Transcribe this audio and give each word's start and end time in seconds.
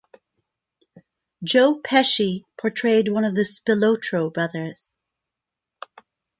Joe 1.43 1.79
Pesci 1.79 2.43
portrayed 2.59 3.07
one 3.07 3.23
of 3.23 3.35
the 3.35 3.43
Spilotro 3.43 4.33
brothers. 4.33 4.95